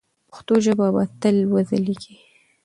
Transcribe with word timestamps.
پښتو 0.29 0.53
ژبه 0.65 0.87
به 0.95 1.03
تل 1.21 1.35
وځلیږي. 1.53 2.15